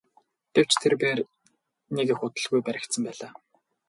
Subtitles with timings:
[0.55, 1.19] Гэвч тэрбээр
[1.95, 3.31] нэг их удалгүй баригдсан байлаа.